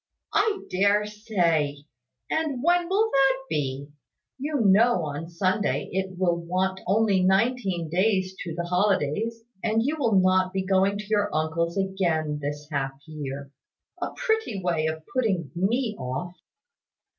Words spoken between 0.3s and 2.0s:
"I dare say!